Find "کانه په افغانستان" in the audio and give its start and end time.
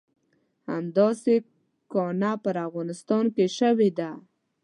1.93-3.25